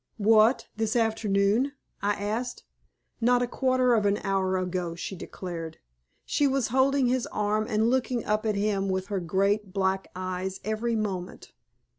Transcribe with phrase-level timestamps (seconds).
[0.17, 0.65] "What!
[0.75, 2.63] this afternoon?" I asked.
[3.21, 5.77] "Not a quarter of an hour ago," she declared.
[6.25, 10.59] "She was holding his arm, and looking up at him with her great black eyes
[10.65, 11.53] every moment.